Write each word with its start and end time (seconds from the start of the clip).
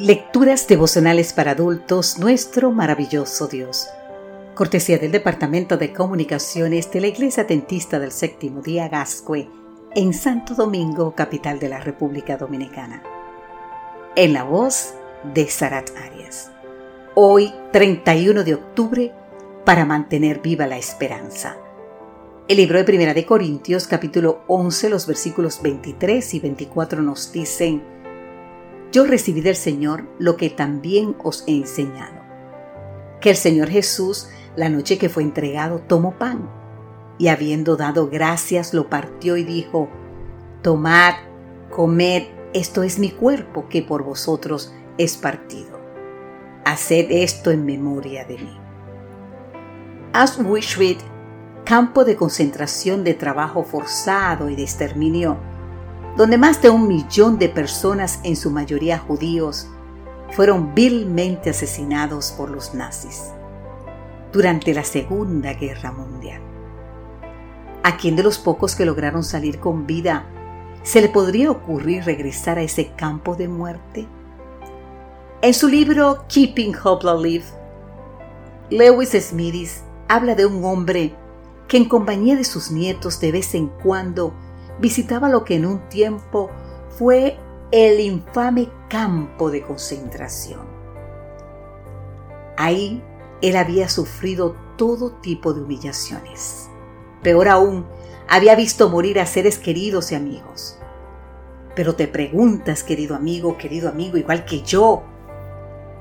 Lecturas 0.00 0.66
devocionales 0.66 1.34
para 1.34 1.50
adultos, 1.50 2.18
nuestro 2.18 2.70
maravilloso 2.70 3.48
Dios. 3.48 3.86
Cortesía 4.54 4.96
del 4.96 5.12
Departamento 5.12 5.76
de 5.76 5.92
Comunicaciones 5.92 6.90
de 6.90 7.02
la 7.02 7.08
Iglesia 7.08 7.44
Dentista 7.44 7.98
del 7.98 8.10
Séptimo 8.10 8.62
Día 8.62 8.88
Gascue, 8.88 9.50
en 9.94 10.14
Santo 10.14 10.54
Domingo, 10.54 11.14
capital 11.14 11.58
de 11.58 11.68
la 11.68 11.80
República 11.80 12.38
Dominicana. 12.38 13.02
En 14.16 14.32
la 14.32 14.42
voz 14.42 14.94
de 15.34 15.46
Sarat 15.50 15.90
Arias. 15.98 16.50
Hoy, 17.14 17.52
31 17.70 18.42
de 18.42 18.54
octubre, 18.54 19.12
para 19.66 19.84
mantener 19.84 20.40
viva 20.40 20.66
la 20.66 20.78
esperanza. 20.78 21.58
El 22.48 22.56
libro 22.56 22.78
de 22.78 22.84
Primera 22.84 23.12
de 23.12 23.26
Corintios, 23.26 23.86
capítulo 23.86 24.44
11, 24.46 24.88
los 24.88 25.06
versículos 25.06 25.60
23 25.60 26.32
y 26.32 26.40
24 26.40 27.02
nos 27.02 27.32
dicen, 27.32 27.99
yo 28.92 29.04
recibí 29.04 29.40
del 29.40 29.56
Señor 29.56 30.04
lo 30.18 30.36
que 30.36 30.50
también 30.50 31.16
os 31.22 31.44
he 31.46 31.52
enseñado. 31.52 32.20
Que 33.20 33.30
el 33.30 33.36
Señor 33.36 33.68
Jesús, 33.68 34.28
la 34.56 34.68
noche 34.68 34.98
que 34.98 35.08
fue 35.08 35.22
entregado, 35.22 35.80
tomó 35.80 36.18
pan 36.18 36.50
y 37.18 37.28
habiendo 37.28 37.76
dado 37.76 38.08
gracias 38.08 38.72
lo 38.72 38.88
partió 38.88 39.36
y 39.36 39.44
dijo, 39.44 39.88
Tomad, 40.62 41.14
comed, 41.70 42.24
esto 42.52 42.82
es 42.82 42.98
mi 42.98 43.10
cuerpo 43.10 43.68
que 43.68 43.82
por 43.82 44.02
vosotros 44.02 44.74
es 44.98 45.16
partido. 45.16 45.78
Haced 46.64 47.10
esto 47.10 47.50
en 47.50 47.64
memoria 47.64 48.24
de 48.24 48.38
mí. 48.38 48.58
Auschwitz, 50.12 51.04
campo 51.64 52.04
de 52.04 52.16
concentración 52.16 53.04
de 53.04 53.14
trabajo 53.14 53.62
forzado 53.62 54.50
y 54.50 54.56
de 54.56 54.62
exterminio, 54.62 55.38
donde 56.20 56.36
más 56.36 56.60
de 56.60 56.68
un 56.68 56.86
millón 56.86 57.38
de 57.38 57.48
personas, 57.48 58.20
en 58.24 58.36
su 58.36 58.50
mayoría 58.50 58.98
judíos, 58.98 59.68
fueron 60.32 60.74
vilmente 60.74 61.48
asesinados 61.48 62.32
por 62.32 62.50
los 62.50 62.74
nazis 62.74 63.30
durante 64.30 64.74
la 64.74 64.84
Segunda 64.84 65.54
Guerra 65.54 65.92
Mundial. 65.92 66.42
¿A 67.82 67.96
quién 67.96 68.16
de 68.16 68.22
los 68.22 68.38
pocos 68.38 68.76
que 68.76 68.84
lograron 68.84 69.24
salir 69.24 69.60
con 69.60 69.86
vida 69.86 70.26
se 70.82 71.00
le 71.00 71.08
podría 71.08 71.50
ocurrir 71.50 72.04
regresar 72.04 72.58
a 72.58 72.62
ese 72.64 72.88
campo 72.88 73.34
de 73.34 73.48
muerte? 73.48 74.06
En 75.40 75.54
su 75.54 75.68
libro 75.68 76.26
Keeping 76.28 76.76
Hope 76.84 77.08
Alive, 77.08 77.46
Lewis 78.68 79.12
Smithis 79.12 79.84
habla 80.06 80.34
de 80.34 80.44
un 80.44 80.62
hombre 80.66 81.14
que 81.66 81.78
en 81.78 81.88
compañía 81.88 82.36
de 82.36 82.44
sus 82.44 82.70
nietos 82.70 83.20
de 83.20 83.32
vez 83.32 83.54
en 83.54 83.68
cuando 83.68 84.34
visitaba 84.80 85.28
lo 85.28 85.44
que 85.44 85.56
en 85.56 85.66
un 85.66 85.88
tiempo 85.88 86.50
fue 86.88 87.38
el 87.70 88.00
infame 88.00 88.68
campo 88.88 89.50
de 89.50 89.62
concentración. 89.62 90.66
Ahí 92.56 93.02
él 93.42 93.56
había 93.56 93.88
sufrido 93.88 94.56
todo 94.76 95.12
tipo 95.12 95.54
de 95.54 95.62
humillaciones. 95.62 96.68
Peor 97.22 97.48
aún, 97.48 97.86
había 98.28 98.54
visto 98.54 98.88
morir 98.88 99.20
a 99.20 99.26
seres 99.26 99.58
queridos 99.58 100.12
y 100.12 100.14
amigos. 100.14 100.78
Pero 101.74 101.94
te 101.94 102.08
preguntas, 102.08 102.82
querido 102.82 103.14
amigo, 103.14 103.56
querido 103.56 103.88
amigo, 103.88 104.16
igual 104.16 104.44
que 104.44 104.62
yo, 104.62 105.02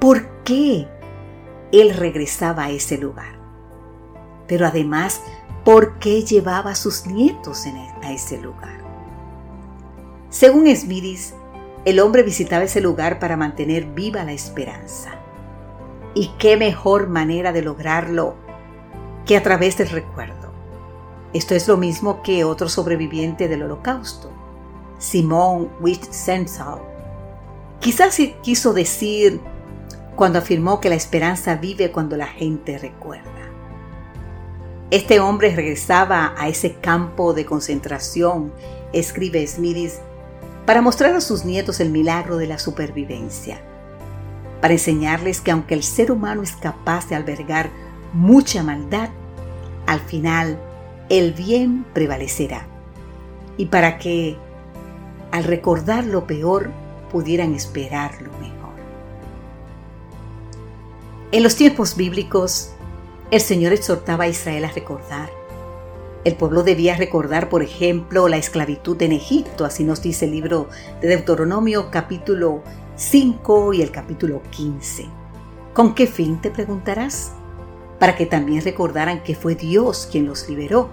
¿por 0.00 0.42
qué 0.44 0.88
él 1.72 1.96
regresaba 1.96 2.64
a 2.64 2.70
ese 2.70 2.98
lugar? 2.98 3.38
Pero 4.46 4.66
además 4.66 5.22
por 5.64 5.98
qué 5.98 6.22
llevaba 6.22 6.70
a 6.70 6.74
sus 6.74 7.06
nietos 7.06 7.66
e, 7.66 7.70
a 8.02 8.12
ese 8.12 8.38
lugar. 8.38 8.78
Según 10.28 10.74
Smithis, 10.74 11.34
el 11.84 12.00
hombre 12.00 12.22
visitaba 12.22 12.64
ese 12.64 12.80
lugar 12.80 13.18
para 13.18 13.36
mantener 13.36 13.86
viva 13.86 14.24
la 14.24 14.32
esperanza. 14.32 15.12
¿Y 16.14 16.28
qué 16.38 16.56
mejor 16.56 17.08
manera 17.08 17.52
de 17.52 17.62
lograrlo 17.62 18.36
que 19.26 19.36
a 19.36 19.42
través 19.42 19.78
del 19.78 19.90
recuerdo? 19.90 20.52
Esto 21.32 21.54
es 21.54 21.66
lo 21.66 21.76
mismo 21.76 22.22
que 22.22 22.44
otro 22.44 22.68
sobreviviente 22.68 23.48
del 23.48 23.64
holocausto, 23.64 24.30
Simón 24.98 25.70
Wittgenstein. 25.80 26.46
Quizás 27.80 28.18
quiso 28.42 28.72
decir 28.72 29.40
cuando 30.14 30.38
afirmó 30.38 30.80
que 30.80 30.88
la 30.88 30.94
esperanza 30.94 31.56
vive 31.56 31.90
cuando 31.90 32.16
la 32.16 32.26
gente 32.26 32.78
recuerda. 32.78 33.53
Este 34.94 35.18
hombre 35.18 35.52
regresaba 35.52 36.36
a 36.38 36.46
ese 36.46 36.74
campo 36.74 37.34
de 37.34 37.44
concentración, 37.44 38.52
escribe 38.92 39.44
Smithis, 39.44 39.98
para 40.66 40.82
mostrar 40.82 41.16
a 41.16 41.20
sus 41.20 41.44
nietos 41.44 41.80
el 41.80 41.90
milagro 41.90 42.36
de 42.36 42.46
la 42.46 42.60
supervivencia, 42.60 43.60
para 44.60 44.74
enseñarles 44.74 45.40
que 45.40 45.50
aunque 45.50 45.74
el 45.74 45.82
ser 45.82 46.12
humano 46.12 46.44
es 46.44 46.52
capaz 46.52 47.08
de 47.08 47.16
albergar 47.16 47.70
mucha 48.12 48.62
maldad, 48.62 49.08
al 49.88 49.98
final 49.98 50.60
el 51.08 51.32
bien 51.32 51.84
prevalecerá, 51.92 52.64
y 53.56 53.66
para 53.66 53.98
que, 53.98 54.36
al 55.32 55.42
recordar 55.42 56.04
lo 56.04 56.24
peor, 56.24 56.70
pudieran 57.10 57.52
esperar 57.56 58.22
lo 58.22 58.30
mejor. 58.38 58.74
En 61.32 61.42
los 61.42 61.56
tiempos 61.56 61.96
bíblicos, 61.96 62.73
el 63.30 63.40
Señor 63.40 63.72
exhortaba 63.72 64.24
a 64.24 64.28
Israel 64.28 64.64
a 64.64 64.72
recordar. 64.72 65.30
El 66.24 66.36
pueblo 66.36 66.62
debía 66.62 66.96
recordar, 66.96 67.48
por 67.48 67.62
ejemplo, 67.62 68.28
la 68.28 68.36
esclavitud 68.36 69.00
en 69.02 69.12
Egipto, 69.12 69.64
así 69.64 69.84
nos 69.84 70.02
dice 70.02 70.24
el 70.24 70.32
libro 70.32 70.68
de 71.00 71.08
Deuteronomio 71.08 71.90
capítulo 71.90 72.62
5 72.96 73.74
y 73.74 73.82
el 73.82 73.90
capítulo 73.90 74.40
15. 74.50 75.06
¿Con 75.74 75.94
qué 75.94 76.06
fin 76.06 76.40
te 76.40 76.50
preguntarás? 76.50 77.32
Para 77.98 78.16
que 78.16 78.26
también 78.26 78.62
recordaran 78.62 79.22
que 79.22 79.34
fue 79.34 79.54
Dios 79.54 80.08
quien 80.10 80.26
los 80.26 80.48
liberó. 80.48 80.88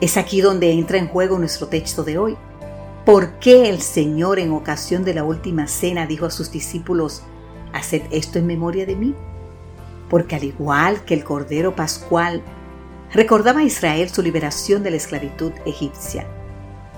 Es 0.00 0.16
aquí 0.16 0.40
donde 0.40 0.72
entra 0.72 0.98
en 0.98 1.08
juego 1.08 1.38
nuestro 1.38 1.68
texto 1.68 2.04
de 2.04 2.18
hoy. 2.18 2.36
¿Por 3.04 3.38
qué 3.38 3.68
el 3.68 3.80
Señor 3.80 4.38
en 4.38 4.52
ocasión 4.52 5.04
de 5.04 5.14
la 5.14 5.24
última 5.24 5.68
cena 5.68 6.06
dijo 6.06 6.26
a 6.26 6.30
sus 6.30 6.50
discípulos, 6.50 7.22
haced 7.72 8.02
esto 8.10 8.38
en 8.38 8.46
memoria 8.46 8.84
de 8.84 8.96
mí? 8.96 9.14
Porque 10.08 10.36
al 10.36 10.44
igual 10.44 11.04
que 11.04 11.14
el 11.14 11.24
Cordero 11.24 11.74
Pascual, 11.74 12.42
recordaba 13.12 13.60
a 13.60 13.64
Israel 13.64 14.08
su 14.10 14.22
liberación 14.22 14.82
de 14.82 14.90
la 14.90 14.96
esclavitud 14.96 15.52
egipcia. 15.64 16.26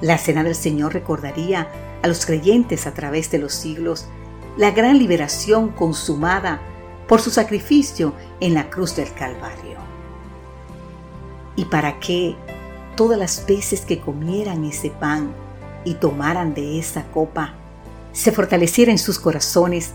La 0.00 0.18
cena 0.18 0.44
del 0.44 0.54
Señor 0.54 0.92
recordaría 0.92 1.68
a 2.02 2.08
los 2.08 2.26
creyentes 2.26 2.86
a 2.86 2.94
través 2.94 3.30
de 3.30 3.38
los 3.38 3.54
siglos 3.54 4.06
la 4.56 4.70
gran 4.70 4.98
liberación 4.98 5.70
consumada 5.70 6.60
por 7.08 7.20
su 7.20 7.30
sacrificio 7.30 8.14
en 8.40 8.54
la 8.54 8.68
cruz 8.68 8.96
del 8.96 9.12
Calvario. 9.12 9.78
Y 11.56 11.66
para 11.66 11.98
que 12.00 12.36
todas 12.96 13.18
las 13.18 13.46
veces 13.46 13.82
que 13.82 14.00
comieran 14.00 14.64
ese 14.64 14.90
pan 14.90 15.32
y 15.84 15.94
tomaran 15.94 16.54
de 16.54 16.78
esa 16.78 17.04
copa, 17.04 17.54
se 18.12 18.32
fortaleciera 18.32 18.90
en 18.90 18.98
sus 18.98 19.18
corazones 19.18 19.92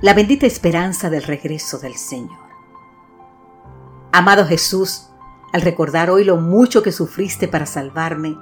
la 0.00 0.14
bendita 0.14 0.46
esperanza 0.46 1.10
del 1.10 1.22
regreso 1.22 1.78
del 1.78 1.96
Señor. 1.96 2.47
Amado 4.12 4.46
Jesús, 4.46 5.08
al 5.52 5.60
recordar 5.60 6.10
hoy 6.10 6.24
lo 6.24 6.36
mucho 6.38 6.82
que 6.82 6.92
sufriste 6.92 7.46
para 7.46 7.66
salvarme, 7.66 8.38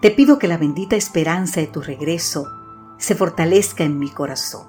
te 0.00 0.10
pido 0.10 0.38
que 0.38 0.48
la 0.48 0.58
bendita 0.58 0.96
esperanza 0.96 1.60
de 1.60 1.68
tu 1.68 1.80
regreso 1.80 2.48
se 2.98 3.14
fortalezca 3.14 3.84
en 3.84 3.98
mi 3.98 4.10
corazón. 4.10 4.66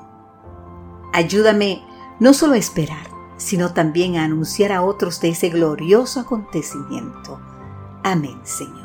Ayúdame 1.13 1.83
no 2.19 2.33
solo 2.33 2.53
a 2.53 2.57
esperar, 2.57 3.07
sino 3.37 3.73
también 3.73 4.15
a 4.17 4.23
anunciar 4.23 4.71
a 4.71 4.83
otros 4.83 5.19
de 5.19 5.29
ese 5.29 5.49
glorioso 5.49 6.19
acontecimiento. 6.19 7.39
Amén, 8.03 8.39
Señor. 8.43 8.82